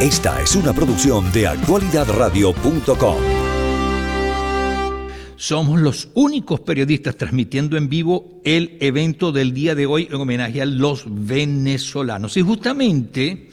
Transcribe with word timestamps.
Esta 0.00 0.42
es 0.42 0.54
una 0.54 0.74
producción 0.74 1.32
de 1.32 1.46
actualidadradio.com. 1.46 3.16
Somos 5.36 5.80
los 5.80 6.10
únicos 6.12 6.60
periodistas 6.60 7.16
transmitiendo 7.16 7.78
en 7.78 7.88
vivo 7.88 8.42
el 8.44 8.76
evento 8.80 9.32
del 9.32 9.54
día 9.54 9.74
de 9.74 9.86
hoy 9.86 10.06
en 10.10 10.16
homenaje 10.16 10.60
a 10.60 10.66
los 10.66 11.04
venezolanos. 11.06 12.36
Y 12.36 12.42
justamente 12.42 13.48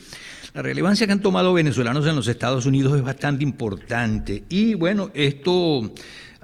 la 0.54 0.62
relevancia 0.62 1.08
que 1.08 1.14
han 1.14 1.21
tomado 1.21 1.54
venezolanos 1.54 2.06
en 2.07 2.18
los 2.18 2.28
Estados 2.28 2.66
Unidos 2.66 2.98
es 2.98 3.04
bastante 3.04 3.46
importante. 3.46 4.44
Y 4.50 4.73
bueno, 4.73 5.12
esto 5.14 5.94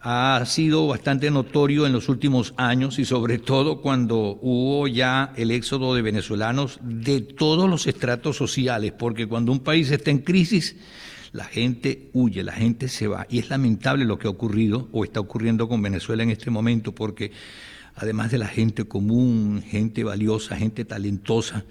ha 0.01 0.43
sido 0.45 0.87
bastante 0.87 1.29
notorio 1.29 1.85
en 1.85 1.93
los 1.93 2.09
últimos 2.09 2.53
años 2.57 2.99
y 2.99 3.05
sobre 3.05 3.37
todo 3.37 3.81
cuando 3.81 4.39
hubo 4.41 4.87
ya 4.87 5.33
el 5.35 5.51
éxodo 5.51 5.93
de 5.93 6.01
venezolanos 6.01 6.79
de 6.81 7.21
todos 7.21 7.69
los 7.69 7.87
estratos 7.87 8.37
sociales, 8.37 8.93
porque 8.97 9.27
cuando 9.27 9.51
un 9.51 9.59
país 9.59 9.91
está 9.91 10.11
en 10.11 10.19
crisis, 10.19 10.77
la 11.31 11.43
gente 11.43 12.09
huye, 12.13 12.43
la 12.43 12.53
gente 12.53 12.87
se 12.87 13.07
va. 13.07 13.27
Y 13.29 13.39
es 13.39 13.49
lamentable 13.49 14.05
lo 14.05 14.17
que 14.17 14.27
ha 14.27 14.31
ocurrido 14.31 14.89
o 14.91 15.03
está 15.03 15.19
ocurriendo 15.19 15.67
con 15.67 15.81
Venezuela 15.81 16.23
en 16.23 16.31
este 16.31 16.49
momento, 16.49 16.93
porque 16.93 17.31
además 17.95 18.31
de 18.31 18.37
la 18.37 18.47
gente 18.47 18.85
común, 18.85 19.63
gente 19.65 20.03
valiosa, 20.03 20.55
gente 20.55 20.85
talentosa, 20.85 21.65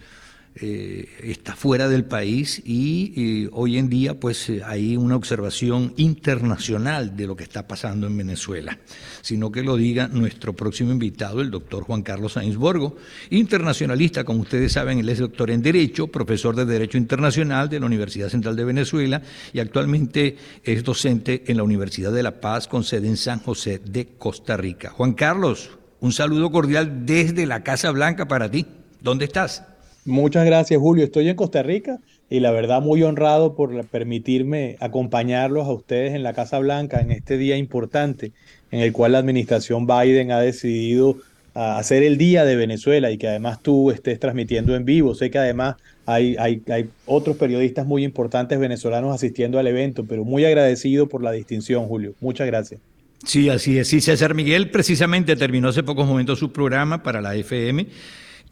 eh, 0.61 1.09
está 1.23 1.55
fuera 1.55 1.89
del 1.89 2.05
país 2.05 2.61
y 2.65 3.45
eh, 3.45 3.49
hoy 3.53 3.79
en 3.79 3.89
día 3.89 4.19
pues 4.19 4.49
eh, 4.49 4.63
hay 4.65 4.97
una 4.97 5.15
observación 5.15 5.95
internacional 5.97 7.17
de 7.17 7.27
lo 7.27 7.37
que 7.37 7.45
está 7.45 7.69
pasando 7.69 8.07
en 8.07 8.17
Venezuela, 8.17 8.79
sino 9.23 9.53
que 9.53 9.63
lo 9.63 9.77
diga 9.77 10.09
nuestro 10.09 10.55
próximo 10.55 10.91
invitado, 10.91 11.41
el 11.41 11.51
doctor 11.51 11.85
Juan 11.85 12.03
Carlos 12.03 12.33
Sainsborgo, 12.33 12.97
internacionalista, 13.31 14.25
como 14.25 14.41
ustedes 14.41 14.73
saben, 14.73 14.99
él 14.99 15.09
es 15.09 15.19
doctor 15.19 15.51
en 15.51 15.63
Derecho, 15.63 16.09
profesor 16.09 16.57
de 16.57 16.65
Derecho 16.65 16.99
Internacional 16.99 17.69
de 17.69 17.79
la 17.79 17.87
Universidad 17.87 18.29
Central 18.29 18.57
de 18.57 18.65
Venezuela 18.65 19.23
y 19.53 19.61
actualmente 19.61 20.37
es 20.65 20.83
docente 20.83 21.45
en 21.47 21.57
la 21.57 21.63
Universidad 21.63 22.13
de 22.13 22.23
La 22.25 22.41
Paz 22.41 22.67
con 22.67 22.83
sede 22.83 23.07
en 23.07 23.17
San 23.17 23.39
José 23.39 23.81
de 23.85 24.09
Costa 24.19 24.57
Rica. 24.57 24.91
Juan 24.91 25.13
Carlos, 25.13 25.71
un 26.01 26.13
saludo 26.13 26.51
cordial 26.51 27.07
desde 27.07 27.47
la 27.47 27.63
Casa 27.63 27.91
Blanca 27.91 28.27
para 28.27 28.51
ti. 28.51 28.67
¿Dónde 29.01 29.27
estás? 29.27 29.63
Muchas 30.09 30.47
gracias, 30.47 30.81
Julio. 30.81 31.05
Estoy 31.05 31.29
en 31.29 31.37
Costa 31.37 31.63
Rica 31.63 31.99
y 32.31 32.41
la 32.41 32.51
verdad 32.51 32.81
muy 32.81 33.03
honrado 33.03 33.55
por 33.55 33.85
permitirme 33.85 34.77
acompañarlos 34.81 35.67
a 35.67 35.73
ustedes 35.73 36.15
en 36.15 36.23
la 36.23 36.33
Casa 36.33 36.59
Blanca 36.59 37.03
en 37.03 37.11
este 37.13 37.37
día 37.37 37.59
importante 37.59 38.33
en 38.71 38.81
el 38.81 38.91
cual 38.93 39.13
la 39.13 39.19
administración 39.19 39.87
Biden 39.87 40.33
ha 40.33 40.41
decidido 40.41 41.19
ah, 41.55 41.77
hacer 41.77 42.03
el 42.03 42.17
Día 42.17 42.47
de 42.47 42.57
Venezuela 42.57 43.11
y 43.11 43.19
que 43.19 43.29
además 43.29 43.63
tú 43.63 43.91
estés 43.91 44.19
transmitiendo 44.19 44.75
en 44.75 44.87
vivo. 44.87 45.15
Sé 45.15 45.31
que 45.31 45.41
además 45.41 45.77
hay, 46.07 46.37
hay, 46.39 46.63
hay 46.71 46.89
otros 47.05 47.37
periodistas 47.37 47.87
muy 47.87 48.03
importantes 48.03 48.59
venezolanos 48.59 49.15
asistiendo 49.15 49.59
al 49.59 49.67
evento, 49.67 50.07
pero 50.09 50.25
muy 50.25 50.43
agradecido 50.47 51.07
por 51.07 51.23
la 51.23 51.33
distinción, 51.33 51.87
Julio. 51.87 52.15
Muchas 52.21 52.47
gracias. 52.47 52.81
Sí, 53.27 53.51
así 53.51 53.77
es. 53.77 53.89
Sí, 53.89 54.01
César 54.01 54.35
Miguel 54.35 54.71
precisamente 54.71 55.37
terminó 55.37 55.69
hace 55.69 55.83
pocos 55.83 56.07
momentos 56.07 56.39
su 56.39 56.51
programa 56.51 57.03
para 57.03 57.21
la 57.21 57.35
FM 57.35 57.89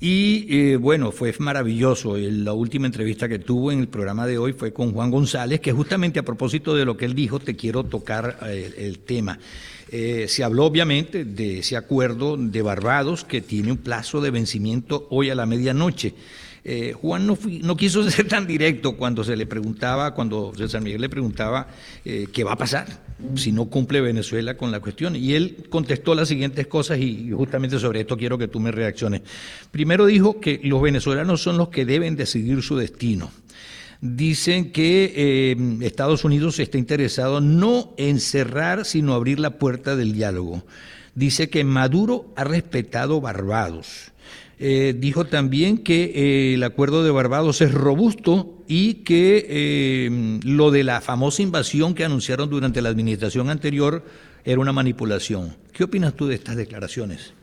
y 0.00 0.46
eh, 0.48 0.76
bueno, 0.76 1.12
fue 1.12 1.34
maravilloso. 1.38 2.16
La 2.16 2.52
última 2.52 2.86
entrevista 2.86 3.28
que 3.28 3.38
tuvo 3.38 3.72
en 3.72 3.80
el 3.80 3.88
programa 3.88 4.26
de 4.26 4.38
hoy 4.38 4.52
fue 4.52 4.72
con 4.72 4.92
Juan 4.92 5.10
González, 5.10 5.60
que 5.60 5.72
justamente 5.72 6.18
a 6.18 6.24
propósito 6.24 6.74
de 6.74 6.84
lo 6.84 6.96
que 6.96 7.04
él 7.04 7.14
dijo, 7.14 7.38
te 7.38 7.56
quiero 7.56 7.84
tocar 7.84 8.38
eh, 8.46 8.74
el, 8.78 8.98
tema. 9.00 9.38
Eh, 9.90 10.26
se 10.28 10.44
habló 10.44 10.64
obviamente 10.64 11.24
de 11.24 11.60
ese 11.60 11.76
acuerdo 11.76 12.36
de 12.36 12.62
Barbados 12.62 13.24
que 13.24 13.40
tiene 13.40 13.72
un 13.72 13.78
plazo 13.78 14.20
de 14.20 14.30
vencimiento 14.30 15.06
hoy 15.10 15.30
a 15.30 15.34
la 15.34 15.46
medianoche. 15.46 16.14
Eh, 16.68 16.94
Juan 17.00 17.28
no, 17.28 17.38
no, 17.62 17.76
quiso 17.76 18.02
ser 18.10 18.26
tan 18.26 18.44
directo 18.44 18.96
cuando 18.96 19.22
se 19.22 19.36
le 19.36 19.46
preguntaba, 19.46 20.14
cuando 20.14 20.52
César 20.56 20.82
Miguel 20.82 21.00
le 21.00 21.08
preguntaba 21.08 21.68
eh, 22.04 22.26
qué 22.32 22.42
va 22.42 22.54
a 22.54 22.56
pasar 22.56 23.05
si 23.34 23.52
no 23.52 23.66
cumple 23.66 24.00
Venezuela 24.00 24.56
con 24.56 24.70
la 24.70 24.80
cuestión. 24.80 25.16
Y 25.16 25.34
él 25.34 25.66
contestó 25.68 26.14
las 26.14 26.28
siguientes 26.28 26.66
cosas 26.66 26.98
y 26.98 27.30
justamente 27.32 27.78
sobre 27.78 28.00
esto 28.00 28.16
quiero 28.16 28.38
que 28.38 28.48
tú 28.48 28.60
me 28.60 28.70
reacciones. 28.70 29.22
Primero 29.70 30.06
dijo 30.06 30.40
que 30.40 30.60
los 30.62 30.82
venezolanos 30.82 31.42
son 31.42 31.58
los 31.58 31.68
que 31.68 31.84
deben 31.84 32.16
decidir 32.16 32.62
su 32.62 32.76
destino. 32.76 33.30
Dicen 34.00 34.72
que 34.72 35.12
eh, 35.16 35.56
Estados 35.80 36.24
Unidos 36.24 36.58
está 36.58 36.76
interesado 36.76 37.40
no 37.40 37.94
en 37.96 38.20
cerrar, 38.20 38.84
sino 38.84 39.14
abrir 39.14 39.40
la 39.40 39.58
puerta 39.58 39.96
del 39.96 40.12
diálogo. 40.12 40.64
Dice 41.14 41.48
que 41.48 41.64
Maduro 41.64 42.32
ha 42.36 42.44
respetado 42.44 43.22
Barbados 43.22 44.12
eh, 44.58 44.94
dijo 44.96 45.26
también 45.26 45.78
que 45.78 46.04
eh, 46.04 46.54
el 46.54 46.62
acuerdo 46.62 47.04
de 47.04 47.10
Barbados 47.10 47.60
es 47.60 47.72
robusto 47.72 48.64
y 48.66 49.04
que 49.04 49.46
eh, 49.48 50.40
lo 50.44 50.70
de 50.70 50.82
la 50.82 51.02
famosa 51.02 51.42
invasión 51.42 51.94
que 51.94 52.04
anunciaron 52.04 52.48
durante 52.48 52.80
la 52.80 52.88
administración 52.88 53.50
anterior 53.50 54.02
era 54.44 54.58
una 54.58 54.72
manipulación. 54.72 55.56
¿Qué 55.72 55.84
opinas 55.84 56.14
tú 56.14 56.26
de 56.26 56.36
estas 56.36 56.56
declaraciones? 56.56 57.34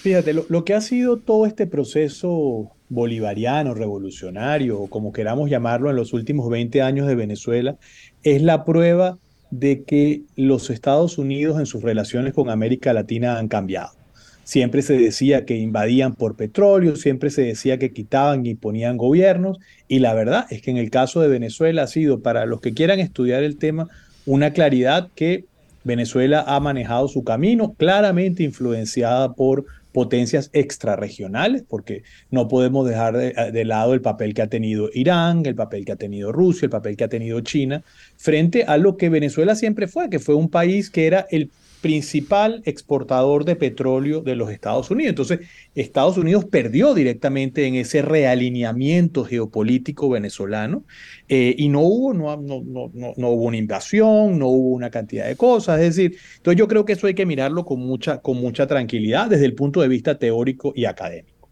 Fíjate, 0.00 0.32
lo, 0.32 0.64
que 0.64 0.74
ha 0.74 0.80
sido 0.80 1.18
todo 1.18 1.46
este 1.46 1.66
proceso 1.66 2.72
bolivariano, 2.88 3.74
revolucionario, 3.74 4.80
o 4.80 4.86
como 4.88 5.12
queramos 5.12 5.50
llamarlo, 5.50 5.90
en 5.90 5.96
los 5.96 6.12
últimos 6.12 6.48
20 6.48 6.82
años 6.82 7.06
de 7.06 7.14
Venezuela, 7.14 7.76
es 8.22 8.42
la 8.42 8.64
prueba 8.64 9.18
de 9.50 9.84
que 9.84 10.22
los 10.34 10.70
Estados 10.70 11.18
Unidos 11.18 11.60
en 11.60 11.66
sus 11.66 11.82
relaciones 11.82 12.32
con 12.32 12.48
América 12.48 12.92
Latina 12.92 13.38
han 13.38 13.48
cambiado. 13.48 14.01
Siempre 14.44 14.82
se 14.82 14.98
decía 14.98 15.44
que 15.44 15.56
invadían 15.56 16.14
por 16.14 16.36
petróleo, 16.36 16.96
siempre 16.96 17.30
se 17.30 17.42
decía 17.42 17.78
que 17.78 17.92
quitaban 17.92 18.44
y 18.44 18.54
ponían 18.54 18.96
gobiernos, 18.96 19.58
y 19.88 20.00
la 20.00 20.14
verdad 20.14 20.46
es 20.50 20.62
que 20.62 20.70
en 20.70 20.76
el 20.76 20.90
caso 20.90 21.20
de 21.20 21.28
Venezuela 21.28 21.84
ha 21.84 21.86
sido, 21.86 22.20
para 22.20 22.46
los 22.46 22.60
que 22.60 22.74
quieran 22.74 23.00
estudiar 23.00 23.42
el 23.42 23.56
tema, 23.56 23.88
una 24.26 24.52
claridad 24.52 25.08
que 25.14 25.44
Venezuela 25.84 26.44
ha 26.46 26.60
manejado 26.60 27.08
su 27.08 27.24
camino, 27.24 27.74
claramente 27.74 28.42
influenciada 28.42 29.34
por 29.34 29.64
potencias 29.92 30.50
extrarregionales, 30.52 31.64
porque 31.68 32.02
no 32.30 32.48
podemos 32.48 32.88
dejar 32.88 33.16
de, 33.16 33.64
lado 33.64 33.94
el 33.94 34.00
papel 34.00 34.34
que 34.34 34.42
ha 34.42 34.46
tenido 34.46 34.88
Irán, 34.94 35.44
el 35.44 35.54
papel 35.54 35.84
que 35.84 35.92
ha 35.92 35.96
tenido 35.96 36.32
Rusia, 36.32 36.66
el 36.66 36.70
papel 36.70 36.96
que 36.96 37.04
ha 37.04 37.08
tenido 37.08 37.40
China, 37.40 37.82
frente 38.16 38.64
a 38.64 38.78
lo 38.78 38.96
que 38.96 39.10
Venezuela 39.10 39.54
siempre 39.54 39.86
fue, 39.86 40.08
que 40.08 40.18
fue 40.18 40.34
un 40.34 40.48
país 40.48 40.88
que 40.88 41.06
era 41.06 41.26
el 41.30 41.50
principal 41.82 42.62
exportador 42.64 43.44
de 43.44 43.56
petróleo 43.56 44.20
de 44.22 44.36
los 44.36 44.50
Estados 44.50 44.90
Unidos. 44.90 45.10
Entonces, 45.10 45.40
Estados 45.74 46.16
Unidos 46.16 46.44
perdió 46.44 46.94
directamente 46.94 47.66
en 47.66 47.74
ese 47.74 48.02
realineamiento 48.02 49.24
geopolítico 49.24 50.08
venezolano 50.08 50.84
eh, 51.28 51.54
y 51.58 51.68
no 51.68 51.80
hubo, 51.80 52.14
no, 52.14 52.36
no, 52.36 52.62
no, 52.64 53.12
no, 53.16 53.28
hubo 53.28 53.44
una 53.44 53.56
invasión, 53.56 54.38
no 54.38 54.46
hubo 54.46 54.70
una 54.70 54.90
cantidad 54.90 55.26
de 55.26 55.36
cosas. 55.36 55.80
Es 55.80 55.96
decir, 55.96 56.16
entonces 56.36 56.58
yo 56.58 56.68
creo 56.68 56.84
que 56.84 56.92
eso 56.92 57.08
hay 57.08 57.14
que 57.14 57.26
mirarlo 57.26 57.64
con 57.64 57.80
mucha, 57.80 58.22
con 58.22 58.38
mucha 58.38 58.66
tranquilidad 58.66 59.28
desde 59.28 59.44
el 59.44 59.54
punto 59.54 59.82
de 59.82 59.88
vista 59.88 60.16
teórico 60.16 60.72
y 60.76 60.84
académico. 60.84 61.50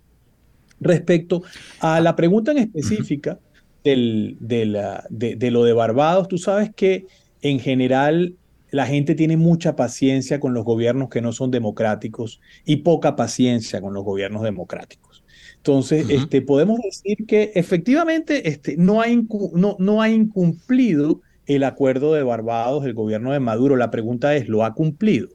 Respecto 0.79 1.43
a 1.81 2.01
la 2.01 2.15
pregunta 2.15 2.53
en 2.53 2.59
específica 2.59 3.41
del, 3.83 4.37
de, 4.39 4.65
la, 4.65 5.05
de, 5.11 5.35
de 5.35 5.51
lo 5.51 5.65
de 5.65 5.73
Barbados, 5.73 6.29
tú 6.29 6.39
sabes 6.39 6.71
que 6.75 7.07
en 7.43 7.59
general 7.59 8.37
la 8.71 8.87
gente 8.87 9.15
tiene 9.15 9.37
mucha 9.37 9.77
paciencia 9.77 10.41
con 10.41 10.55
los 10.55 10.65
gobiernos 10.65 11.09
que 11.09 11.21
no 11.21 11.33
son 11.33 11.51
democráticos 11.51 12.41
y 12.65 12.77
poca 12.77 13.17
paciencia 13.17 13.81
con 13.81 13.95
los 13.95 14.05
gobiernos 14.05 14.43
democráticos. 14.43 15.25
Entonces, 15.57 16.09
este, 16.09 16.41
podemos 16.41 16.81
decir 16.81 17.27
que 17.27 17.53
efectivamente 17.55 18.49
este, 18.49 18.77
no, 18.77 19.03
ha 19.03 19.07
no, 19.09 19.77
no 19.79 20.01
ha 20.01 20.09
incumplido 20.09 21.21
el 21.47 21.65
acuerdo 21.65 22.15
de 22.15 22.23
Barbados, 22.23 22.87
el 22.87 22.95
gobierno 22.95 23.33
de 23.33 23.41
Maduro. 23.41 23.77
La 23.77 23.91
pregunta 23.91 24.35
es, 24.37 24.49
¿lo 24.49 24.65
ha 24.65 24.73
cumplido? 24.73 25.29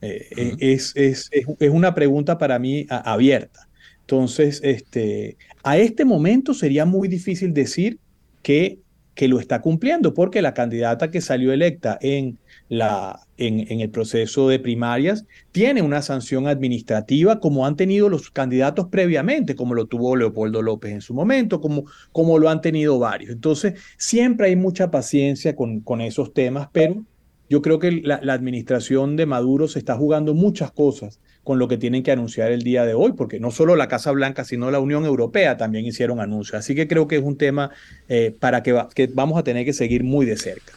Eh, 0.00 0.26
eh, 0.36 0.56
es, 0.58 0.92
es, 0.94 1.30
es, 1.32 1.70
una 1.70 1.94
pregunta 1.94 2.38
para 2.38 2.58
mí 2.58 2.86
abierta. 2.88 3.68
Entonces, 4.00 4.60
este, 4.62 5.36
a 5.64 5.78
este 5.78 6.04
momento 6.04 6.54
sería 6.54 6.84
muy 6.84 7.08
difícil 7.08 7.52
decir 7.52 7.98
que 8.42 8.78
que 9.16 9.28
lo 9.28 9.40
está 9.40 9.62
cumpliendo, 9.62 10.12
porque 10.12 10.42
la 10.42 10.52
candidata 10.52 11.10
que 11.10 11.22
salió 11.22 11.50
electa 11.50 11.98
en, 12.02 12.38
la, 12.68 13.26
en, 13.38 13.80
el 13.80 13.88
proceso 13.88 14.48
de 14.50 14.58
primarias 14.58 15.24
tiene 15.52 15.80
una 15.80 16.02
sanción 16.02 16.46
administrativa 16.46 17.40
como 17.40 17.66
han 17.66 17.76
tenido 17.76 18.10
los 18.10 18.30
candidatos 18.30 18.88
previamente, 18.88 19.56
como 19.56 19.74
lo 19.74 19.86
tuvo 19.86 20.16
Leopoldo 20.16 20.60
López 20.60 20.92
en 20.92 21.00
su 21.00 21.14
momento, 21.14 21.62
como, 21.62 21.86
como 22.12 22.38
lo 22.38 22.50
han 22.50 22.60
tenido 22.60 22.98
varios. 22.98 23.30
Entonces, 23.30 23.80
siempre 23.96 24.48
hay 24.48 24.56
mucha 24.56 24.90
paciencia 24.90 25.56
con, 25.56 25.80
con 25.80 26.02
esos 26.02 26.34
temas, 26.34 26.68
pero 26.70 27.02
yo 27.48 27.62
creo 27.62 27.78
que 27.78 28.02
la, 28.02 28.20
la 28.22 28.34
administración 28.34 29.16
de 29.16 29.24
Maduro 29.24 29.66
se 29.66 29.78
está 29.78 29.96
jugando 29.96 30.34
muchas 30.34 30.72
cosas 30.72 31.20
con 31.46 31.60
lo 31.60 31.68
que 31.68 31.78
tienen 31.78 32.02
que 32.02 32.10
anunciar 32.10 32.50
el 32.50 32.62
día 32.62 32.84
de 32.84 32.94
hoy, 32.94 33.12
porque 33.12 33.38
no 33.38 33.52
solo 33.52 33.76
la 33.76 33.86
Casa 33.86 34.10
Blanca, 34.10 34.44
sino 34.44 34.68
la 34.72 34.80
Unión 34.80 35.04
Europea 35.04 35.56
también 35.56 35.86
hicieron 35.86 36.18
anuncios. 36.18 36.58
Así 36.58 36.74
que 36.74 36.88
creo 36.88 37.06
que 37.06 37.18
es 37.18 37.22
un 37.22 37.38
tema 37.38 37.70
eh, 38.08 38.34
para 38.36 38.64
que, 38.64 38.76
que 38.96 39.08
vamos 39.14 39.38
a 39.38 39.44
tener 39.44 39.64
que 39.64 39.72
seguir 39.72 40.02
muy 40.02 40.26
de 40.26 40.36
cerca. 40.36 40.72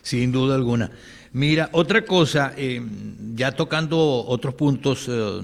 Sin 0.00 0.32
duda 0.32 0.54
alguna. 0.54 0.90
Mira, 1.38 1.68
otra 1.70 2.04
cosa, 2.04 2.52
eh, 2.56 2.82
ya 3.36 3.52
tocando 3.52 3.96
otros 4.26 4.54
puntos 4.54 5.06
eh, 5.08 5.40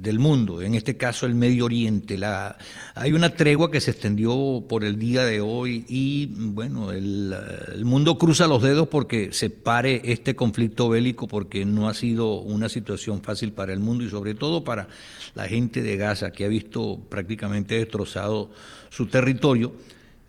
del 0.00 0.18
mundo, 0.18 0.62
en 0.62 0.74
este 0.74 0.96
caso 0.96 1.26
el 1.26 1.34
Medio 1.34 1.66
Oriente. 1.66 2.16
La, 2.16 2.56
hay 2.94 3.12
una 3.12 3.28
tregua 3.28 3.70
que 3.70 3.82
se 3.82 3.90
extendió 3.90 4.64
por 4.66 4.84
el 4.84 4.98
día 4.98 5.22
de 5.26 5.42
hoy 5.42 5.84
y 5.86 6.30
bueno, 6.34 6.92
el, 6.92 7.36
el, 7.74 7.84
mundo 7.84 8.16
cruza 8.16 8.46
los 8.46 8.62
dedos 8.62 8.88
porque 8.88 9.34
se 9.34 9.50
pare 9.50 10.00
este 10.04 10.34
conflicto 10.34 10.88
bélico 10.88 11.28
porque 11.28 11.66
no 11.66 11.90
ha 11.90 11.94
sido 11.94 12.40
una 12.40 12.70
situación 12.70 13.20
fácil 13.20 13.52
para 13.52 13.74
el 13.74 13.80
mundo 13.80 14.02
y 14.02 14.08
sobre 14.08 14.34
todo 14.34 14.64
para 14.64 14.88
la 15.34 15.46
gente 15.46 15.82
de 15.82 15.98
Gaza 15.98 16.32
que 16.32 16.46
ha 16.46 16.48
visto 16.48 17.02
prácticamente 17.10 17.74
destrozado 17.74 18.50
su 18.88 19.08
territorio 19.08 19.74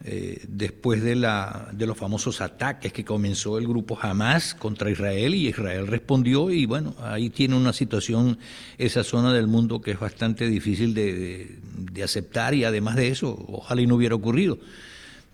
eh, 0.08 0.46
después 0.48 1.02
de, 1.02 1.16
la, 1.16 1.70
de 1.72 1.88
los 1.88 1.98
famosos 1.98 2.40
ataques 2.40 2.94
que 2.94 3.04
comenzó 3.04 3.58
el 3.58 3.68
grupo 3.68 3.98
Hamas 4.00 4.54
contra 4.54 4.92
Israel 4.92 5.34
y 5.34 5.48
Israel 5.48 5.88
respondió 5.88 6.52
y 6.52 6.68
bueno, 6.68 6.94
ahí 7.02 7.32
tiene 7.32 7.56
una 7.56 7.74
situación 7.74 8.38
esa 8.78 9.04
zona 9.04 9.34
del 9.34 9.48
mundo 9.48 9.82
que 9.82 9.90
es 9.90 10.00
bastante 10.00 10.48
difícil 10.48 10.94
de, 10.94 11.58
aceptar 12.04 12.54
y 12.54 12.66
además 12.66 12.98
de 12.98 13.08
eso, 13.08 13.36
ojalá 13.48 13.82
y 13.82 13.88
no 13.88 13.96
hubiera 13.96 14.14
ocurrido. 14.14 14.60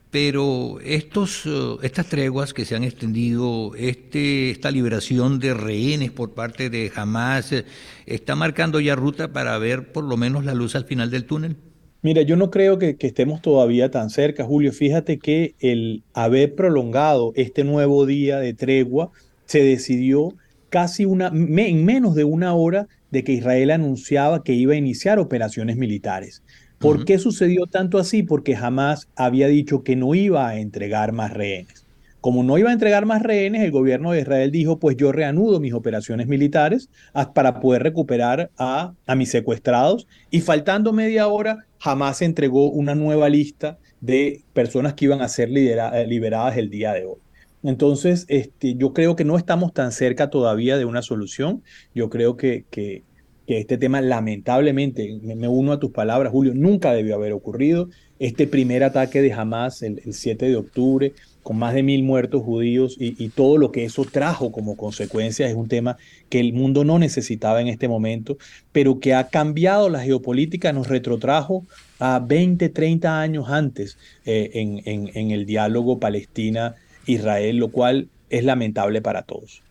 Pero 0.10 0.80
estos, 0.86 1.46
eh, 1.46 1.76
estas 1.82 2.08
treguas 2.08 2.54
que 2.54 2.64
se 2.64 2.78
han 2.78 2.86
extendido, 2.86 3.74
este, 3.76 4.52
esta 4.52 4.72
liberación 4.72 5.40
de 5.40 5.54
rehenes 5.54 6.12
por 6.12 6.34
parte 6.34 6.70
de 6.70 6.94
Hamas, 6.96 7.52
eh, 7.52 7.66
¿está 8.06 8.38
marcando 8.38 8.80
ya 8.80 8.96
ruta 8.96 9.34
para 9.34 9.58
ver 9.58 9.92
por 9.92 10.06
lo 10.06 10.16
menos 10.16 10.46
la 10.46 10.54
luz 10.54 10.76
al 10.78 10.86
final 10.86 11.12
del 11.12 11.26
túnel? 11.26 11.58
Mira, 12.04 12.24
yo 12.24 12.36
no 12.36 12.50
creo 12.50 12.80
que, 12.80 12.98
estemos 13.00 13.42
todavía 13.42 13.92
tan 13.92 14.10
cerca, 14.10 14.44
Julio. 14.44 14.72
Fíjate 14.72 15.20
que 15.20 15.54
el 15.60 16.04
haber 16.14 16.56
prolongado 16.56 17.32
este 17.36 17.64
nuevo 17.64 18.08
día 18.08 18.40
de 18.40 18.56
tregua 18.56 19.12
se 19.46 19.64
decidió 19.64 20.34
casi 20.70 21.06
una, 21.06 21.28
en 21.28 21.86
menos 21.86 22.16
de 22.16 22.24
una 22.24 22.56
hora 22.56 22.88
de 23.12 23.24
que 23.24 23.34
Israel 23.34 23.70
anunciaba 23.70 24.44
que 24.44 24.54
iba 24.54 24.74
a 24.74 24.78
iniciar 24.78 25.20
operaciones 25.20 25.78
militares. 25.78 26.42
¿Por 26.80 27.06
qué 27.06 27.20
sucedió 27.20 27.68
tanto 27.68 28.00
así? 28.00 28.24
Porque 28.24 28.56
jamás 28.56 29.08
había 29.16 29.48
dicho 29.48 29.84
que 29.84 29.96
no 29.96 30.16
iba 30.16 30.48
a 30.48 30.58
entregar 30.58 31.12
más 31.12 31.32
rehenes. 31.32 31.81
Como 32.22 32.44
no 32.44 32.60
iba 32.60 32.70
a 32.70 32.74
entregar 32.74 33.08
más 33.08 33.24
rehenes, 33.24 33.64
el 33.64 33.72
gobierno 33.72 34.12
de 34.12 34.22
Israel 34.22 34.52
dijo, 34.52 34.78
pues 34.78 34.96
yo 34.96 35.12
reanudo 35.12 35.60
mis 35.60 35.74
operaciones 35.74 36.28
militares 36.28 36.90
para 37.34 37.60
poder 37.60 37.82
recuperar 37.82 38.52
a, 38.58 38.94
mis 39.18 39.32
secuestrados. 39.32 40.08
Y 40.30 40.42
faltando 40.42 40.94
media 40.94 41.28
hora, 41.28 41.66
jamás 41.80 42.22
entregó 42.22 42.70
una 42.70 42.94
nueva 42.94 43.28
lista 43.28 43.80
de 44.02 44.44
personas 44.54 44.94
que 44.94 45.06
iban 45.06 45.22
a 45.22 45.28
ser 45.28 45.50
eh, 45.50 46.06
liberadas 46.08 46.58
el 46.58 46.70
día 46.70 46.94
de 46.94 47.06
hoy. 47.06 47.18
Entonces, 47.64 48.26
este, 48.28 48.76
yo 48.76 48.94
creo 48.94 49.16
que 49.16 49.26
no 49.26 49.38
estamos 49.38 49.74
tan 49.74 49.92
cerca 49.92 50.30
todavía 50.30 50.78
de 50.78 50.86
una 50.86 51.02
solución. 51.02 51.64
Yo 51.94 52.10
creo 52.10 52.38
que, 52.38 52.66
que, 52.70 53.04
este 53.48 53.78
tema, 53.78 54.00
lamentablemente, 54.00 55.20
me, 55.22 55.48
uno 55.50 55.74
a 55.74 55.80
tus 55.80 55.92
palabras, 55.92 56.32
Julio, 56.32 56.54
nunca 56.56 56.94
debió 56.94 57.16
haber 57.16 57.34
ocurrido. 57.34 57.90
Este 58.18 58.48
primer 58.48 58.84
ataque 58.84 59.22
de 59.22 59.34
Hamas 59.34 59.82
el, 59.82 60.02
el 60.06 60.14
7 60.14 60.48
de 60.48 60.56
octubre, 60.56 61.14
con 61.44 61.58
más 61.58 61.74
de 61.74 61.84
mil 61.84 62.04
muertos 62.04 62.44
judíos 62.44 62.96
y, 63.00 63.30
todo 63.30 63.58
lo 63.58 63.72
que 63.72 63.86
eso 63.86 64.06
trajo 64.06 64.52
como 64.52 64.78
consecuencia 64.78 65.48
es 65.48 65.56
un 65.56 65.68
tema 65.68 65.98
que 66.30 66.40
el 66.40 66.54
mundo 66.54 66.84
no 66.84 67.00
necesitaba 67.00 67.62
en 67.62 67.68
este 67.68 67.88
momento, 67.88 68.38
pero 68.72 69.00
que 69.00 69.14
ha 69.14 69.30
cambiado 69.30 69.90
la 69.90 70.02
geopolítica, 70.02 70.74
nos 70.74 70.88
retrotrajo 70.88 71.66
a 72.00 72.20
20, 72.20 72.70
30 72.70 73.22
años 73.22 73.50
antes 73.50 73.98
eh, 74.26 74.52
en, 74.54 75.32
el 75.32 75.46
diálogo 75.46 76.00
Palestina-Israel, 76.00 77.58
lo 77.58 77.70
cual 77.70 78.10
es 78.30 78.44
lamentable 78.44 79.02
para 79.02 79.24
todos. 79.24 79.62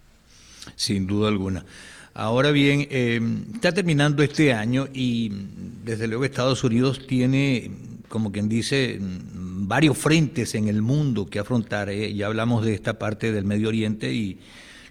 Sin 0.77 1.07
duda 1.07 1.29
alguna. 1.29 1.65
Ahora 2.15 2.51
bien, 2.51 2.87
eh, 2.91 3.21
está 3.55 3.73
terminando 3.73 4.23
este 4.23 4.53
año 4.53 4.89
y 4.93 5.31
desde 5.85 6.09
luego 6.09 6.25
Estados 6.25 6.65
Unidos 6.65 7.07
tiene, 7.07 7.71
como 8.09 8.33
quien 8.33 8.49
dice, 8.49 8.99
varios 9.71 9.97
frentes 9.97 10.57
en 10.57 10.67
el 10.67 10.83
mundo 10.83 11.27
que 11.27 11.39
afrontar. 11.39 11.91
¿eh? 11.91 12.13
Ya 12.13 12.27
hablamos 12.27 12.65
de 12.65 12.75
esta 12.75 12.99
parte 12.99 13.31
del 13.31 13.45
Medio 13.45 13.69
Oriente 13.69 14.13
y 14.13 14.41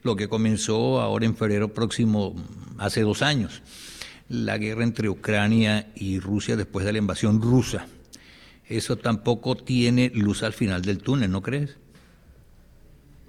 lo 0.03 0.15
que 0.15 0.29
comenzó 0.29 1.01
ahora 1.01 1.25
en 1.25 1.35
febrero 1.35 1.73
próximo, 1.73 2.33
hace 2.77 3.01
dos 3.01 3.21
años, 3.21 3.61
la 4.29 4.57
guerra 4.57 4.85
entre 4.85 5.09
Ucrania 5.09 5.91
y 5.95 6.21
Rusia 6.21 6.55
después 6.55 6.85
de 6.85 6.93
la 6.93 6.97
invasión 6.97 7.41
rusa. 7.41 7.87
Eso 8.69 8.95
tampoco 8.95 9.57
tiene 9.57 10.13
luz 10.15 10.43
al 10.43 10.53
final 10.53 10.81
del 10.81 10.99
túnel, 10.99 11.29
¿no 11.29 11.41
crees? 11.41 11.75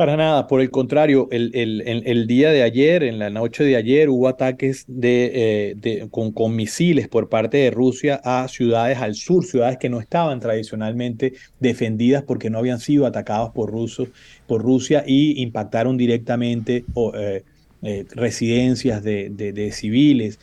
Para 0.00 0.17
nada, 0.17 0.47
por 0.47 0.62
el 0.62 0.70
contrario, 0.70 1.29
el, 1.31 1.52
el, 1.52 2.26
día 2.26 2.52
de 2.52 2.62
ayer, 2.62 3.02
en 3.02 3.19
la 3.19 3.29
noche 3.29 3.64
de 3.64 3.76
ayer, 3.76 4.08
hubo 4.08 4.29
ataques 4.29 4.87
de, 4.88 5.75
eh, 5.85 6.08
con, 6.11 6.32
con, 6.32 6.56
misiles 6.56 7.06
por 7.06 7.29
parte 7.29 7.58
de 7.58 7.70
Rusia 7.70 8.19
a 8.25 8.49
ciudades 8.49 8.97
al 8.97 9.14
sur, 9.14 9.44
ciudades 9.44 9.76
que 9.76 9.91
no 9.91 10.00
estaban 10.00 10.41
tradicionalmente 10.41 11.35
defendidas 11.58 12.23
porque 12.23 12.49
no 12.49 12.56
habían 12.56 12.81
sido 12.81 13.05
atacadas 13.05 13.50
por, 13.50 13.70
rusos, 13.70 14.08
por 14.47 14.62
Rusia 14.62 15.05
y 15.06 15.43
impactaron 15.43 15.99
directamente 15.99 16.87
eh, 17.14 17.43
eh, 17.82 18.06
residencias 18.12 19.02
de, 19.02 19.29
de, 19.29 19.70
civiles. 19.70 20.38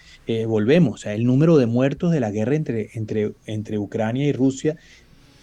volvemos, 0.46 0.94
o 0.94 0.98
sea, 0.98 1.16
el 1.16 1.26
número 1.26 1.58
de 1.58 1.66
muertos 1.66 2.12
de 2.12 2.20
la 2.20 2.30
guerra 2.30 2.54
entre, 2.54 2.92
entre, 2.94 3.32
entre 3.48 3.80
Ucrania 3.80 4.28
y 4.28 4.34
Rusia 4.34 4.78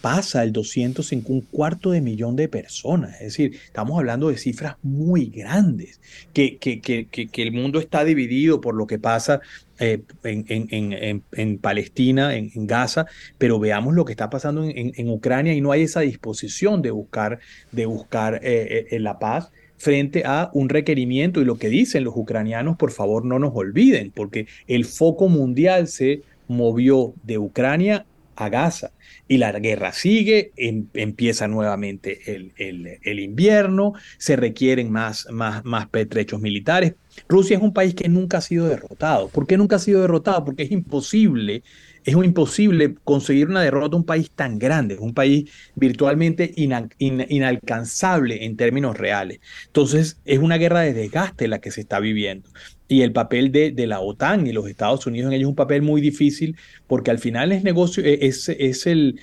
pasa 0.04 0.42
el 0.42 0.52
205, 0.52 1.32
un 1.32 1.40
cuarto 1.40 1.92
de 1.92 2.02
millón 2.02 2.36
de 2.36 2.46
personas. 2.46 3.14
Es 3.14 3.28
decir, 3.28 3.58
estamos 3.64 3.98
hablando 3.98 4.28
de 4.28 4.36
cifras 4.36 4.76
muy 4.82 5.30
grandes, 5.30 5.98
que, 6.34 6.58
que, 6.58 6.82
que, 6.82 7.06
que 7.06 7.42
el 7.42 7.52
mundo 7.52 7.80
está 7.80 8.04
dividido 8.04 8.60
por 8.60 8.74
lo 8.74 8.86
que 8.86 8.98
pasa 8.98 9.40
eh, 9.78 10.02
en, 10.24 10.44
en, 10.46 11.22
en, 11.32 11.56
Palestina, 11.58 12.36
en, 12.36 12.66
Gaza, 12.66 13.06
pero 13.38 13.58
veamos 13.58 13.94
lo 13.94 14.04
que 14.04 14.12
está 14.12 14.28
pasando 14.28 14.64
en, 14.64 15.08
Ucrania 15.08 15.54
y 15.54 15.62
no 15.62 15.72
hay 15.72 15.84
esa 15.84 16.00
disposición 16.00 16.82
de 16.82 16.90
buscar, 16.90 17.38
de 17.72 17.86
buscar 17.86 18.40
eh, 18.42 18.88
eh, 18.90 19.00
la 19.00 19.18
paz 19.18 19.52
frente 19.78 20.24
a 20.26 20.50
un 20.52 20.68
requerimiento 20.68 21.40
y 21.40 21.46
lo 21.46 21.56
que 21.56 21.70
dicen 21.70 22.04
los 22.04 22.14
ucranianos, 22.14 22.76
por 22.76 22.90
favor 22.90 23.24
no 23.24 23.38
nos 23.38 23.52
olviden, 23.54 24.12
porque 24.14 24.48
el 24.66 24.84
foco 24.84 25.30
mundial 25.30 25.88
se 25.88 26.20
movió 26.46 27.14
de 27.22 27.38
Ucrania 27.38 28.04
a 28.36 28.48
Gaza. 28.48 28.92
Y 29.26 29.38
la 29.38 29.52
guerra 29.52 29.92
sigue, 29.92 30.52
em, 30.56 30.86
empieza 30.94 31.48
nuevamente 31.48 32.34
el, 32.34 32.52
el, 32.56 33.20
invierno, 33.20 33.94
se 34.18 34.36
requieren 34.36 34.90
más, 34.90 35.26
más, 35.30 35.64
más 35.64 35.88
pertrechos 35.88 36.40
militares. 36.40 36.94
Rusia 37.28 37.56
es 37.56 37.62
un 37.62 37.72
país 37.72 37.94
que 37.94 38.08
nunca 38.08 38.38
ha 38.38 38.42
sido 38.42 38.68
derrotado. 38.68 39.28
¿Por 39.28 39.46
qué 39.46 39.56
nunca 39.56 39.76
ha 39.76 39.78
sido 39.78 40.00
derrotado? 40.00 40.44
Porque 40.44 40.64
es 40.64 40.72
imposible 40.72 41.62
es 42.04 42.14
imposible 42.14 42.94
conseguir 43.04 43.48
una 43.48 43.62
derrota 43.62 43.96
a 43.96 43.98
un 43.98 44.04
país 44.04 44.30
tan 44.30 44.58
grande, 44.58 44.96
un 44.98 45.14
país 45.14 45.50
virtualmente 45.74 46.52
inalcanzable 46.56 48.44
en 48.44 48.56
términos 48.56 48.96
reales. 48.96 49.40
Entonces, 49.66 50.20
es 50.24 50.38
una 50.38 50.58
guerra 50.58 50.80
de 50.80 50.92
desgaste 50.92 51.48
la 51.48 51.60
que 51.60 51.70
se 51.70 51.80
está 51.80 52.00
viviendo. 52.00 52.48
Y 52.86 53.00
el 53.00 53.12
papel 53.12 53.50
de, 53.50 53.72
la 53.86 54.00
OTAN 54.00 54.46
y 54.46 54.52
los 54.52 54.68
Estados 54.68 55.06
Unidos 55.06 55.28
en 55.28 55.34
ello 55.34 55.46
es 55.46 55.48
un 55.48 55.54
papel 55.54 55.80
muy 55.80 56.02
difícil 56.02 56.56
porque 56.86 57.10
al 57.10 57.18
final 57.18 57.50
es 57.50 57.64
negocio, 57.64 58.04
e, 58.04 58.18
es, 58.26 58.48
el, 58.86 59.18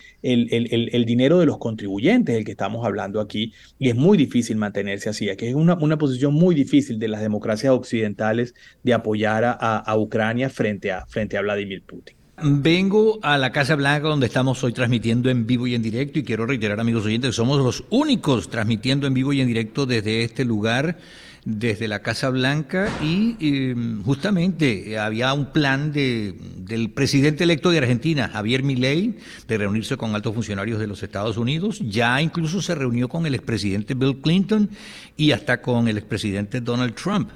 dinero 1.06 1.40
de 1.40 1.46
los 1.46 1.60
contribuyentes 1.60 2.36
el 2.36 2.44
que 2.44 2.52
estamos 2.52 2.84
hablando 2.84 3.22
aquí 3.22 3.54
y 3.78 3.90
es 3.90 3.96
muy 3.96 4.18
difícil 4.18 4.58
mantenerse 4.58 5.10
así. 5.10 5.30
Aquí 5.30 5.46
es 5.46 5.54
una, 5.54 5.76
una 5.76 6.00
posición 6.00 6.34
muy 6.34 6.56
difícil 6.56 6.98
de 6.98 7.08
las 7.10 7.22
democracias 7.22 7.72
occidentales 7.72 8.56
de 8.82 8.94
apoyar 8.96 9.44
a, 9.46 9.54
a 9.54 9.98
Ucrania 9.98 10.50
frente 10.50 10.92
a, 10.92 11.06
frente 11.06 11.38
a 11.38 11.42
Vladimir 11.42 11.84
Putin. 11.84 12.21
Vengo 12.44 13.20
a 13.22 13.38
la 13.38 13.52
Casa 13.52 13.76
Blanca 13.76 14.08
donde 14.08 14.26
estamos 14.26 14.64
hoy 14.64 14.74
transmitiendo 14.74 15.30
en 15.30 15.46
vivo 15.46 15.68
y 15.68 15.76
en 15.76 15.84
directo 15.84 16.18
y 16.18 16.24
quiero 16.24 16.48
reiterar 16.48 16.80
amigos 16.80 17.06
oyentes 17.06 17.30
que 17.30 17.36
somos 17.36 17.60
los 17.60 17.84
únicos 17.92 18.50
transmitiendo 18.50 19.06
en 19.06 19.14
vivo 19.14 19.32
y 19.32 19.42
en 19.42 19.48
directo 19.48 19.86
desde 19.86 20.24
este 20.24 20.44
lugar, 20.44 20.98
desde 21.46 21.88
la 21.88 22.00
Casa 22.00 22.30
Blanca 22.30 22.90
y 23.04 23.36
em, 23.40 24.02
justamente 24.04 24.98
había 24.98 25.32
un 25.34 25.52
plan 25.52 25.92
de, 25.92 26.34
del 26.58 26.90
presidente 26.90 27.44
electo 27.44 27.70
de 27.70 27.78
Argentina, 27.78 28.28
Javier 28.28 28.64
Milei, 28.64 29.18
de 29.48 29.58
reunirse 29.60 29.96
con 29.96 30.16
altos 30.16 30.34
funcionarios 30.34 30.80
de 30.80 30.88
los 30.88 31.04
Estados 31.04 31.38
Unidos, 31.38 31.80
ya 31.80 32.20
incluso 32.24 32.60
se 32.60 32.74
reunió 32.74 33.08
con 33.08 33.28
el 33.28 33.36
expresidente 33.36 33.94
Bill 33.94 34.18
Clinton 34.20 34.68
y 35.16 35.32
hasta 35.32 35.62
con 35.62 35.88
el 35.88 36.00
expresidente 36.00 36.60
Donald 36.60 36.96
Trump. 36.96 37.30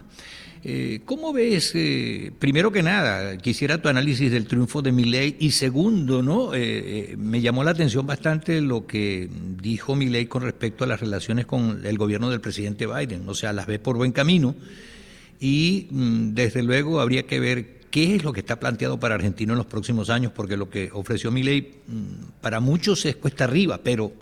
Eh, 0.68 1.02
¿Cómo 1.06 1.32
ves, 1.32 1.74
eh, 1.76 2.32
primero 2.40 2.72
que 2.72 2.82
nada, 2.82 3.38
quisiera 3.38 3.80
tu 3.80 3.88
análisis 3.88 4.32
del 4.32 4.48
triunfo 4.48 4.82
de 4.82 4.92
Milei 4.92 5.36
y 5.40 5.52
segundo, 5.52 6.24
¿no? 6.24 6.56
Eh, 6.56 7.14
me 7.20 7.40
llamó 7.40 7.64
la 7.64 7.70
atención 7.70 8.08
bastante 8.08 8.62
lo 8.62 8.88
que 8.88 9.30
dijo 9.62 9.96
Milei 9.96 10.26
con 10.26 10.42
respecto 10.42 10.84
a 10.84 10.88
las 10.88 11.00
relaciones 11.00 11.46
con 11.46 11.86
el 11.86 12.00
gobierno 12.00 12.32
del 12.32 12.42
presidente 12.42 12.88
Biden, 12.88 13.30
o 13.30 13.36
sea, 13.36 13.54
las 13.54 13.68
ve 13.68 13.78
por 13.78 13.96
buen 13.96 14.12
camino 14.12 14.56
y 15.40 15.86
mm, 15.92 16.34
desde 16.34 16.64
luego 16.64 17.00
habría 17.00 17.28
que 17.28 17.40
ver 17.40 17.82
qué 17.92 18.16
es 18.16 18.24
lo 18.24 18.34
que 18.34 18.40
está 18.40 18.60
planteado 18.60 19.00
para 19.00 19.14
Argentina 19.14 19.54
en 19.54 19.60
los 19.60 19.68
próximos 19.68 20.10
años, 20.10 20.32
porque 20.32 20.58
lo 20.58 20.72
que 20.72 20.90
ofreció 20.94 21.30
Milei 21.30 21.74
mm, 21.86 22.42
para 22.42 22.60
muchos 22.60 23.06
es 23.06 23.18
cuesta 23.18 23.44
arriba, 23.44 23.82
pero 23.84 24.14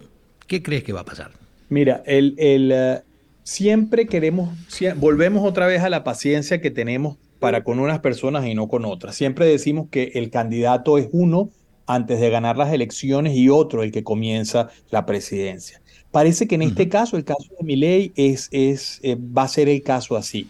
¿qué 0.45 0.61
crees 0.61 0.83
que 0.83 0.91
va 0.91 0.99
a 0.99 1.05
pasar? 1.05 1.31
Mira, 1.69 2.03
el, 2.05 2.35
el 2.37 3.01
siempre 3.43 4.07
queremos, 4.07 4.49
volvemos 4.97 5.47
otra 5.47 5.67
vez 5.67 5.81
a 5.81 5.89
la 5.89 6.03
paciencia 6.03 6.61
que 6.61 6.71
tenemos 6.71 7.17
para 7.39 7.63
con 7.63 7.79
unas 7.79 7.99
personas 7.99 8.45
y 8.45 8.55
no 8.55 8.67
con 8.67 8.85
otras. 8.85 9.15
Siempre 9.15 9.45
decimos 9.45 9.87
que 9.89 10.11
el 10.15 10.29
candidato 10.29 10.97
es 10.97 11.09
uno 11.11 11.49
antes 11.85 12.19
de 12.19 12.29
ganar 12.29 12.57
las 12.57 12.71
elecciones 12.71 13.35
y 13.35 13.49
otro 13.49 13.83
el 13.83 13.91
que 13.91 14.03
comienza 14.03 14.69
la 14.89 15.05
presidencia. 15.05 15.81
Parece 16.11 16.47
que 16.47 16.55
en 16.55 16.61
este 16.61 16.89
caso, 16.89 17.17
el 17.17 17.25
caso 17.25 17.49
de 17.59 17.65
Milei 17.65 18.13
es, 18.15 18.47
es, 18.51 18.99
eh, 19.03 19.17
va 19.17 19.43
a 19.43 19.47
ser 19.47 19.67
el 19.67 19.81
caso 19.81 20.15
así. 20.15 20.47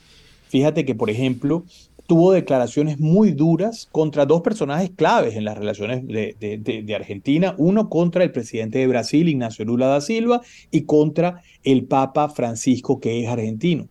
Fíjate 0.50 0.86
que, 0.86 0.94
por 0.94 1.10
ejemplo, 1.10 1.64
tuvo 2.07 2.31
declaraciones 2.31 3.00
muy 3.00 3.31
duras 3.31 3.88
contra 3.91 4.25
dos 4.25 4.41
personajes 4.41 4.91
claves 4.95 5.36
en 5.36 5.45
las 5.45 5.57
relaciones 5.57 6.05
de, 6.05 6.95
Argentina, 6.95 7.55
uno 7.57 7.89
contra 7.89 8.24
el 8.24 8.31
presidente 8.31 8.79
de 8.79 8.88
Brasil, 8.88 9.29
Ignacio 9.29 9.65
Lula 9.65 9.88
da 9.88 10.01
Silva, 10.01 10.41
y 10.72 10.83
contra 10.83 11.41
el 11.63 11.86
Papa 11.86 12.29
Francisco, 12.29 13.00
que 13.00 13.24
es 13.24 13.29
argentino. 13.29 13.88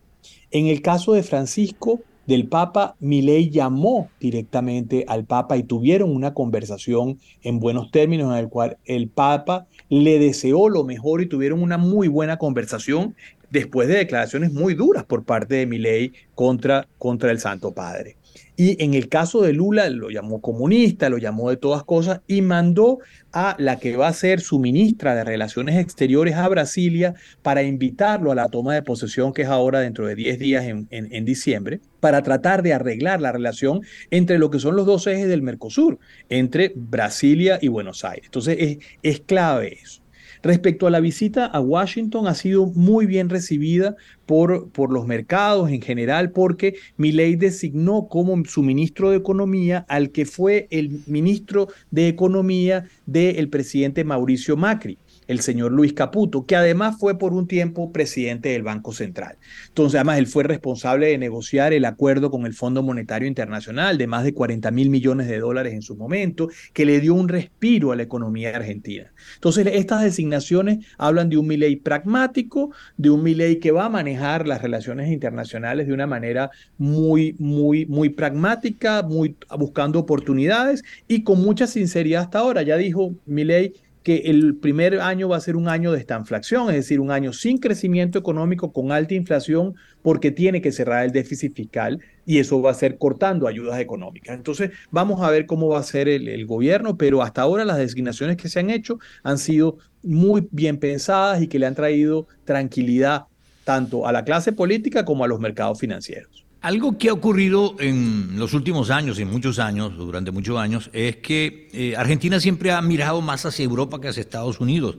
En 0.51 0.67
el 0.67 0.83
caso 0.83 1.15
de 1.15 1.23
Francisco, 1.23 2.01
del 2.27 2.47
Papa, 2.47 2.95
Milei 3.01 3.51
llamó 3.51 4.09
directamente 4.21 5.05
al 5.09 5.25
Papa 5.25 5.57
y 5.57 5.65
tuvieron 5.65 6.15
una 6.15 6.35
conversación 6.35 7.19
en 7.43 7.59
buenos 7.59 7.91
términos 7.91 8.33
en 8.33 8.39
el 8.39 8.49
cual 8.49 8.79
el 8.85 9.09
Papa 9.09 9.67
le 9.89 10.19
deseó 10.19 10.69
lo 10.69 10.85
mejor 10.85 11.21
y 11.21 11.27
tuvieron 11.27 11.63
una 11.63 11.79
muy 11.79 12.07
buena 12.07 12.37
conversación 12.37 13.17
después 13.53 13.87
de 13.87 13.99
declaraciones 13.99 14.53
muy 14.53 14.75
duras 14.75 15.05
por 15.05 15.25
parte 15.25 15.57
de 15.57 15.67
Milei 15.67 16.13
contra, 16.35 16.89
contra 16.99 17.31
el 17.31 17.39
Santo 17.39 17.73
Padre. 17.73 18.17
Y 18.57 18.83
en 18.83 18.95
el 18.95 19.09
caso 19.09 19.43
de 19.43 19.53
Lula 19.53 19.91
lo 19.91 20.09
llamó 20.09 20.41
comunista, 20.41 21.11
lo 21.11 21.19
llamó 21.19 21.51
de 21.51 21.57
todas 21.59 21.85
cosas 21.85 22.21
y 22.27 22.41
mandó 22.41 22.99
a 23.33 23.57
la 23.59 23.79
que 23.79 23.97
va 23.97 24.09
a 24.09 24.13
ser 24.13 24.41
su 24.41 24.59
ministra 24.59 25.15
de 25.15 25.25
Relaciones 25.25 25.77
Exteriores 25.77 26.37
a 26.37 26.49
Brasilia 26.49 27.15
para 27.43 27.63
invitarlo 27.63 28.33
a 28.33 28.35
la 28.35 28.49
toma 28.49 28.75
de 28.75 28.83
posesión 28.83 29.33
que 29.33 29.43
es 29.43 29.49
ahora 29.49 29.81
dentro 29.81 30.07
de 30.07 30.15
10 30.15 30.39
días 30.39 30.65
en, 30.65 30.87
en, 30.91 31.25
diciembre, 31.25 31.81
para 32.01 32.23
tratar 32.23 32.63
de 32.63 32.73
arreglar 32.73 33.21
la 33.21 33.33
relación 33.33 33.83
entre 34.11 34.39
lo 34.39 34.51
que 34.51 34.59
son 34.59 34.77
los 34.77 34.87
dos 34.87 35.07
ejes 35.07 35.29
del 35.29 35.43
Mercosur, 35.43 35.99
entre 36.29 36.73
Brasilia 36.75 37.59
y 37.61 37.69
Buenos 37.69 38.05
Aires. 38.05 38.27
Entonces 38.27 38.57
es, 38.59 38.79
es 39.03 39.21
clave 39.21 39.79
eso. 39.83 40.02
Respecto 40.43 40.87
a 40.89 40.91
la 40.91 40.99
visita 40.99 41.47
a 41.47 41.61
Washington, 41.61 42.27
ha 42.27 42.35
sido 42.35 42.67
muy 42.67 43.07
bien 43.07 43.29
recibida 43.29 43.95
por, 44.27 44.71
por 44.71 44.93
los 44.93 45.07
mercados 45.07 45.71
en 45.71 45.81
general, 45.81 46.33
porque 46.33 46.75
Milei 46.97 47.37
designó 47.37 48.09
como 48.09 48.45
su 48.45 48.63
ministro 48.63 49.11
de 49.11 49.19
Economía 49.19 49.85
al 49.89 50.11
que 50.11 50.27
fue 50.27 50.67
el 50.71 51.01
ministro 51.07 51.69
de 51.91 52.09
Economía 52.09 52.89
del 53.07 53.49
presidente 53.49 54.03
Mauricio 54.03 54.57
Macri 54.57 54.99
el 55.27 55.41
señor 55.41 55.73
Luis 55.73 55.93
Caputo, 55.93 56.47
que 56.47 56.57
además 56.57 56.97
fue 56.99 57.19
por 57.19 57.33
un 57.33 57.47
tiempo 57.47 57.93
presidente 57.93 58.51
del 58.51 58.63
Banco 58.63 58.93
Central. 58.93 59.39
Entonces, 59.69 59.97
además, 59.97 60.19
él 60.19 60.27
fue 60.27 60.45
responsable 60.45 61.09
de 61.09 61.19
negociar 61.19 61.73
el 61.73 61.85
acuerdo 61.85 62.31
con 62.31 62.47
el 62.47 62.55
Fondo 62.55 62.83
Monetario 62.83 63.29
Internacional 63.29 63.99
de 63.99 64.07
más 64.07 64.25
de 64.25 64.35
40 64.35 64.71
mil 64.71 64.91
millones 64.91 65.29
de 65.29 65.39
dólares 65.39 65.75
en 65.75 65.83
su 65.83 65.97
momento, 65.97 66.49
que 66.73 66.85
le 66.85 67.01
dio 67.01 67.15
un 67.15 67.29
respiro 67.29 67.93
a 67.93 67.97
la 67.97 68.03
economía 68.03 68.55
argentina. 68.55 69.13
Entonces, 69.35 69.67
estas 69.73 70.03
designaciones 70.03 70.87
hablan 70.99 71.29
de 71.29 71.37
un 71.37 71.47
Milei 71.47 71.77
pragmático, 71.77 72.73
de 72.97 73.11
un 73.11 73.23
Milei 73.23 73.59
que 73.59 73.73
va 73.73 73.87
a 73.87 73.91
manejar 73.91 74.47
las 74.47 74.63
relaciones 74.63 75.11
internacionales 75.11 75.87
de 75.87 75.93
una 75.93 76.07
manera 76.07 76.51
muy, 76.79 77.37
muy, 77.39 77.87
muy 77.87 78.09
pragmática, 78.09 79.03
muy 79.03 79.37
buscando 79.59 79.99
oportunidades 79.99 80.83
y 81.09 81.23
con 81.23 81.41
mucha 81.41 81.67
sinceridad 81.67 82.23
hasta 82.23 82.39
ahora. 82.41 82.63
Ya 82.63 82.77
dijo 82.77 83.15
Milei 83.27 83.75
que 84.03 84.17
el 84.27 84.57
primer 84.57 85.01
año 85.01 85.29
va 85.29 85.37
a 85.37 85.41
ser 85.41 85.57
un 85.57 85.69
año 85.69 85.93
de 85.93 85.99
estanflación, 85.99 86.71
es 86.71 86.77
decir, 86.77 87.01
un 87.01 87.11
año 87.11 87.33
sin 87.33 87.59
crecimiento 87.59 88.19
económico, 88.19 88.73
con 88.73 88.93
alta 88.93 89.15
inflación, 89.15 89.75
porque 90.03 90.31
tiene 90.31 90.61
que 90.61 90.73
cerrar 90.73 91.05
el 91.05 91.13
déficit 91.13 91.55
fiscal 91.55 92.01
y 92.27 92.39
eso 92.39 92.61
va 92.61 92.73
a 92.73 92.75
ser 92.75 92.99
cortando 92.99 93.47
ayudas 93.47 93.79
económicas. 93.79 94.35
Entonces, 94.35 94.71
vamos 94.91 95.21
a 95.23 95.31
ver 95.31 95.47
cómo 95.47 95.69
va 95.69 95.79
a 95.79 95.85
ser 95.85 96.09
el, 96.09 96.29
el 96.29 96.47
gobierno, 96.47 96.97
pero 96.97 97.23
hasta 97.23 97.43
ahora 97.43 97.65
las 97.65 97.79
designaciones 97.79 98.37
que 98.37 98.49
se 98.49 98.61
han 98.61 98.71
hecho 98.71 98.99
han 99.23 99.39
sido 99.39 99.79
muy 100.03 100.49
bien 100.51 100.79
pensadas 100.79 101.43
y 101.43 101.47
que 101.47 101.59
le 101.59 101.67
han 101.67 101.75
traído 101.75 102.27
tranquilidad 102.45 103.27
tanto 103.65 104.07
a 104.07 104.13
la 104.13 104.25
clase 104.25 104.53
política 104.53 105.05
como 105.05 105.25
a 105.25 105.29
los 105.29 105.39
mercados 105.39 105.79
financieros. 105.79 106.42
Algo 106.63 106.97
que 106.97 107.09
ha 107.09 107.13
ocurrido 107.13 107.75
en 107.81 108.39
los 108.39 108.55
últimos 108.55 108.91
años, 108.91 109.19
y 109.19 109.25
muchos 109.25 109.59
años, 109.59 109.97
durante 109.97 110.31
muchos 110.31 110.57
años, 110.59 110.91
es 110.93 111.17
que 111.17 111.69
eh, 111.73 111.97
Argentina 111.97 112.39
siempre 112.39 112.71
ha 112.71 112.81
mirado 112.81 113.21
más 113.21 113.45
hacia 113.45 113.65
Europa 113.65 114.01
que 114.01 114.07
hacia 114.07 114.21
Estados 114.21 114.61
Unidos. 114.61 114.97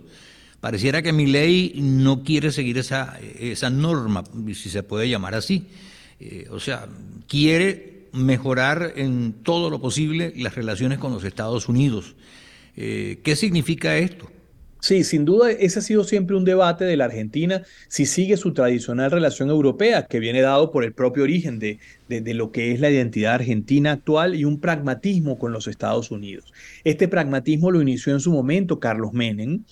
Pareciera 0.59 1.01
que 1.01 1.13
mi 1.13 1.25
ley 1.25 1.73
no 1.77 2.21
quiere 2.21 2.51
seguir 2.51 2.77
esa, 2.77 3.17
esa 3.39 3.69
norma, 3.69 4.25
si 4.53 4.69
se 4.69 4.83
puede 4.83 5.07
llamar 5.07 5.35
así. 5.35 5.67
Eh, 6.19 6.47
o 6.51 6.59
sea, 6.59 6.85
quiere 7.29 8.09
mejorar 8.11 8.93
en 8.97 9.31
todo 9.41 9.69
lo 9.69 9.79
posible 9.79 10.33
las 10.35 10.55
relaciones 10.55 10.99
con 10.99 11.13
los 11.13 11.23
Estados 11.23 11.69
Unidos. 11.69 12.15
Eh, 12.75 13.21
¿Qué 13.23 13.37
significa 13.37 13.97
esto? 13.97 14.29
Sí, 14.83 15.05
sin 15.05 15.23
duda 15.23 15.49
ese 15.49 15.79
ha 15.79 15.81
sido 15.81 16.03
siempre 16.03 16.35
un 16.35 16.43
debate 16.43 16.83
de 16.83 16.97
la 16.97 17.05
Argentina 17.05 17.63
si 17.87 18.05
sigue 18.05 18.35
su 18.35 18.51
tradicional 18.51 19.11
relación 19.11 19.49
europea, 19.49 20.07
que 20.07 20.19
viene 20.19 20.41
dado 20.41 20.71
por 20.71 20.83
el 20.83 20.91
propio 20.91 21.23
origen 21.23 21.57
de, 21.57 21.79
de, 22.09 22.33
lo 22.33 22.51
que 22.51 22.73
es 22.73 22.81
la 22.81 22.89
identidad 22.89 23.35
argentina 23.35 23.93
actual 23.93 24.35
y 24.35 24.43
un 24.43 24.59
pragmatismo 24.59 25.39
con 25.39 25.53
los 25.53 25.69
Estados 25.69 26.11
Unidos. 26.11 26.51
Este 26.83 27.07
pragmatismo 27.07 27.71
lo 27.71 27.81
inició 27.81 28.11
en 28.11 28.19
su 28.19 28.33
momento 28.33 28.81
Carlos 28.81 29.13
Menem 29.13 29.63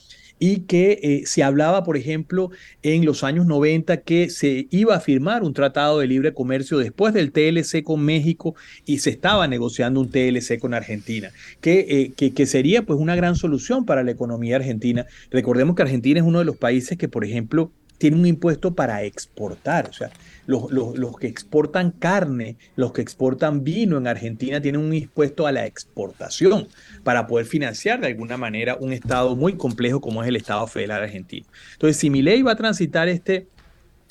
y 0.44 0.62
que 0.62 1.00
eh, 1.04 1.22
se 1.28 1.44
hablaba, 1.44 1.84
por 1.84 1.98
ejemplo, 1.98 2.50
en 2.82 3.06
los 3.06 3.24
años 3.24 3.46
90 3.46 3.98
que 3.98 4.32
se 4.32 4.66
iba 4.72 4.96
a 4.96 5.00
firmar 5.00 5.44
un 5.44 5.54
tratado 5.54 6.00
de 6.00 6.08
libre 6.08 6.34
comercio 6.34 6.80
después 6.80 7.14
del 7.14 7.32
TLC 7.32 7.84
con 7.84 8.04
México 8.04 8.56
y 8.88 8.98
se 8.98 9.12
estaba 9.12 9.48
negociando 9.48 10.00
un 10.00 10.10
TLC 10.10 10.58
con 10.58 10.74
Argentina, 10.74 11.30
que, 11.62 11.86
eh, 11.88 12.14
que, 12.18 12.34
que, 12.34 12.48
sería 12.48 12.82
pues 12.82 13.00
una 13.00 13.16
gran 13.16 13.36
solución 13.36 13.86
para 13.86 14.02
la 14.02 14.10
economía 14.10 14.56
argentina. 14.56 15.06
Recordemos 15.30 15.76
que 15.76 15.84
Argentina 15.84 16.20
es 16.20 16.26
uno 16.26 16.40
de 16.40 16.46
los 16.46 16.58
países 16.58 16.98
que, 16.98 17.08
por 17.08 17.24
ejemplo, 17.24 17.72
tiene 18.02 18.18
un 18.18 18.26
impuesto 18.26 18.74
para 18.74 19.04
exportar, 19.04 19.88
o 19.88 19.94
sea, 19.94 20.10
los, 20.48 21.18
que 21.20 21.28
exportan 21.28 21.92
carne, 21.92 22.58
los 22.76 22.94
que 22.94 23.02
exportan 23.04 23.64
vino 23.64 24.00
en 24.00 24.08
Argentina 24.08 24.60
tienen 24.60 24.82
un 24.82 24.92
impuesto 24.92 25.46
a 25.46 25.52
la 25.52 25.68
exportación 25.68 26.68
para 27.04 27.28
poder 27.28 27.46
financiar 27.46 28.02
de 28.02 28.08
alguna 28.08 28.38
manera 28.38 28.76
un 28.80 28.92
Estado 28.92 29.36
muy 29.36 29.54
complejo 29.54 30.02
como 30.02 30.24
es 30.24 30.30
el 30.30 30.36
Estado 30.36 30.66
Federal 30.66 31.04
Argentino. 31.04 31.46
Entonces, 31.74 31.98
si 31.98 32.10
mi 32.10 32.24
ley 32.24 32.42
va 32.42 32.54
a 32.54 32.56
transitar 32.56 33.08
este, 33.08 33.46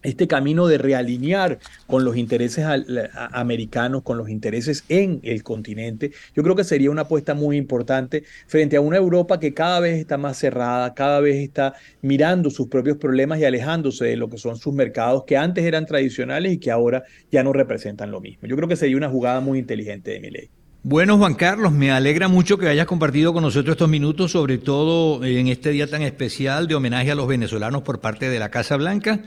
este 0.02 0.26
camino 0.26 0.66
de 0.66 0.78
realinear 0.78 1.58
con 1.86 2.04
los 2.04 2.16
intereses 2.16 2.64
americanos, 3.32 4.02
con 4.02 4.18
los 4.18 4.28
intereses 4.28 4.84
en 4.88 5.20
el 5.22 5.42
continente, 5.42 6.12
yo 6.34 6.42
creo 6.42 6.56
que 6.56 6.64
sería 6.64 6.90
una 6.90 7.02
apuesta 7.02 7.34
muy 7.34 7.56
importante 7.56 8.24
frente 8.46 8.76
a 8.76 8.80
una 8.80 8.96
Europa 8.96 9.40
que 9.40 9.54
cada 9.54 9.80
vez 9.80 9.98
está 9.98 10.16
más 10.16 10.38
cerrada, 10.38 10.94
cada 10.94 11.20
vez 11.20 11.36
está 11.36 11.74
mirando 12.02 12.50
sus 12.50 12.68
propios 12.68 12.96
problemas 12.96 13.38
y 13.40 13.44
alejándose 13.44 14.04
de 14.06 14.16
lo 14.16 14.28
que 14.28 14.38
son 14.38 14.56
sus 14.56 14.72
mercados 14.74 15.24
que 15.26 15.36
antes 15.36 15.64
eran 15.64 15.86
tradicionales 15.86 16.52
y 16.52 16.58
que 16.58 16.70
ahora 16.70 17.04
ya 17.30 17.42
no 17.42 17.52
representan 17.52 18.10
lo 18.10 18.20
mismo. 18.20 18.48
Yo 18.48 18.56
creo 18.56 18.68
que 18.68 18.76
sería 18.76 18.96
una 18.96 19.08
jugada 19.08 19.40
muy 19.40 19.58
inteligente 19.58 20.10
de 20.12 20.20
mi 20.20 20.30
ley. 20.30 20.50
Bueno, 20.82 21.18
Juan 21.18 21.34
Carlos, 21.34 21.72
me 21.72 21.90
alegra 21.90 22.28
mucho 22.28 22.56
que 22.56 22.66
hayas 22.66 22.86
compartido 22.86 23.34
con 23.34 23.42
nosotros 23.42 23.74
estos 23.74 23.90
minutos, 23.90 24.32
sobre 24.32 24.56
todo 24.56 25.22
en 25.22 25.48
este 25.48 25.70
día 25.72 25.86
tan 25.86 26.00
especial 26.00 26.68
de 26.68 26.74
homenaje 26.74 27.10
a 27.10 27.14
los 27.14 27.28
venezolanos 27.28 27.82
por 27.82 28.00
parte 28.00 28.30
de 28.30 28.38
la 28.38 28.48
Casa 28.48 28.78
Blanca 28.78 29.20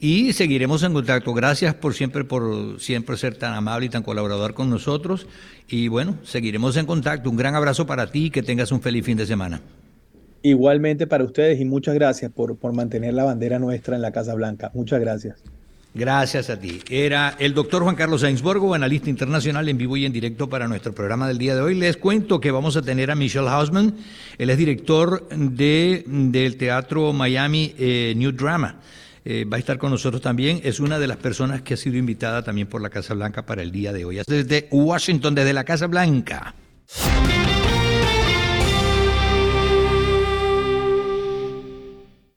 y 0.00 0.32
seguiremos 0.32 0.82
en 0.82 0.92
contacto. 0.92 1.34
Gracias 1.34 1.74
por 1.74 1.94
siempre, 1.94 2.24
por 2.24 2.80
siempre 2.80 3.16
ser 3.16 3.36
tan 3.36 3.54
amable 3.54 3.86
y 3.86 3.88
tan 3.88 4.02
colaborador 4.02 4.54
con 4.54 4.70
nosotros. 4.70 5.26
Y 5.68 5.88
bueno, 5.88 6.16
seguiremos 6.22 6.76
en 6.76 6.86
contacto. 6.86 7.30
Un 7.30 7.36
gran 7.36 7.54
abrazo 7.54 7.86
para 7.86 8.10
ti 8.10 8.26
y 8.26 8.30
que 8.30 8.42
tengas 8.42 8.70
un 8.72 8.80
feliz 8.80 9.04
fin 9.04 9.16
de 9.16 9.26
semana. 9.26 9.60
Igualmente 10.42 11.06
para 11.06 11.24
ustedes 11.24 11.60
y 11.60 11.64
muchas 11.64 11.94
gracias 11.94 12.30
por, 12.30 12.56
por 12.56 12.72
mantener 12.72 13.14
la 13.14 13.24
bandera 13.24 13.58
nuestra 13.58 13.96
en 13.96 14.02
la 14.02 14.12
Casa 14.12 14.34
Blanca. 14.34 14.70
Muchas 14.72 15.00
gracias. 15.00 15.42
Gracias 15.94 16.48
a 16.48 16.60
ti. 16.60 16.80
Era 16.90 17.34
el 17.40 17.54
doctor 17.54 17.82
Juan 17.82 17.96
Carlos 17.96 18.20
Sainsborgo, 18.20 18.72
analista 18.72 19.10
internacional 19.10 19.68
en 19.68 19.78
vivo 19.78 19.96
y 19.96 20.04
en 20.04 20.12
directo 20.12 20.48
para 20.48 20.68
nuestro 20.68 20.94
programa 20.94 21.26
del 21.26 21.38
día 21.38 21.56
de 21.56 21.62
hoy. 21.62 21.74
Les 21.74 21.96
cuento 21.96 22.40
que 22.40 22.52
vamos 22.52 22.76
a 22.76 22.82
tener 22.82 23.10
a 23.10 23.16
Michelle 23.16 23.48
Hausman. 23.48 23.94
Él 24.36 24.50
es 24.50 24.58
director 24.58 25.28
de, 25.30 26.04
del 26.06 26.56
Teatro 26.56 27.12
Miami 27.12 27.74
eh, 27.78 28.14
New 28.16 28.30
Drama. 28.30 28.76
Eh, 29.30 29.44
va 29.44 29.58
a 29.58 29.60
estar 29.60 29.76
con 29.76 29.90
nosotros 29.90 30.22
también. 30.22 30.62
Es 30.64 30.80
una 30.80 30.98
de 30.98 31.06
las 31.06 31.18
personas 31.18 31.60
que 31.60 31.74
ha 31.74 31.76
sido 31.76 31.98
invitada 31.98 32.42
también 32.42 32.66
por 32.66 32.80
la 32.80 32.88
Casa 32.88 33.12
Blanca 33.12 33.44
para 33.44 33.60
el 33.60 33.70
día 33.70 33.92
de 33.92 34.06
hoy. 34.06 34.22
Desde 34.26 34.68
Washington, 34.70 35.34
desde 35.34 35.52
la 35.52 35.64
Casa 35.64 35.86
Blanca. 35.86 36.54